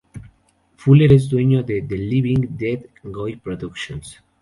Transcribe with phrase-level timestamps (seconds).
[0.77, 4.17] Fuller es dueño de 'The Living Dead Guy Productions'.